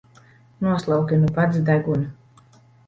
[0.67, 2.67] Noslauki nu pats degunu!